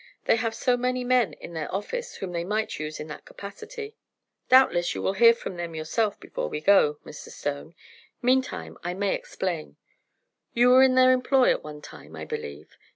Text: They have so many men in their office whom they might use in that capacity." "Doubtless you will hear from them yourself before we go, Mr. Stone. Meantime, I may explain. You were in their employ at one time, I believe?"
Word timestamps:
They 0.25 0.37
have 0.37 0.55
so 0.55 0.77
many 0.77 1.03
men 1.03 1.33
in 1.33 1.53
their 1.53 1.71
office 1.71 2.15
whom 2.15 2.31
they 2.31 2.43
might 2.43 2.79
use 2.79 2.99
in 2.99 3.05
that 3.09 3.23
capacity." 3.23 3.95
"Doubtless 4.49 4.95
you 4.95 5.01
will 5.03 5.13
hear 5.13 5.31
from 5.35 5.57
them 5.57 5.75
yourself 5.75 6.19
before 6.19 6.47
we 6.49 6.59
go, 6.59 6.97
Mr. 7.05 7.29
Stone. 7.29 7.75
Meantime, 8.19 8.79
I 8.83 8.95
may 8.95 9.13
explain. 9.13 9.77
You 10.55 10.71
were 10.71 10.81
in 10.81 10.95
their 10.95 11.11
employ 11.11 11.51
at 11.51 11.63
one 11.63 11.83
time, 11.83 12.15
I 12.15 12.25
believe?" 12.25 12.79